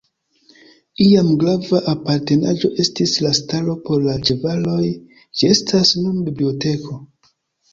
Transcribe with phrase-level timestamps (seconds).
[1.07, 4.89] Iam grava apartenaĵo estis la stalo por la ĉevaloj,
[5.27, 6.99] ĝi estas nun biblioteko.